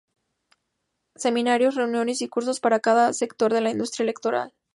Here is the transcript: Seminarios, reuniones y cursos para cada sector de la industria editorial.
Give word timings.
Seminarios, 1.15 1.75
reuniones 1.75 2.23
y 2.23 2.27
cursos 2.27 2.59
para 2.59 2.79
cada 2.79 3.13
sector 3.13 3.53
de 3.53 3.61
la 3.61 3.69
industria 3.69 4.05
editorial. 4.05 4.51